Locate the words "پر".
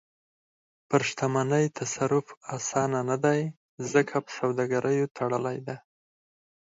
0.89-1.01